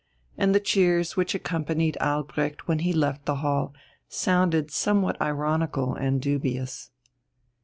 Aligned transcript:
And 0.35 0.55
the 0.55 0.59
cheers 0.59 1.15
which 1.15 1.35
accompanied 1.35 1.95
Albrecht 1.97 2.67
when 2.67 2.79
he 2.79 2.91
left 2.91 3.25
the 3.25 3.35
hall 3.35 3.71
sounded 4.09 4.71
somewhat 4.71 5.21
ironical 5.21 5.93
and 5.93 6.19
dubious. 6.19 6.89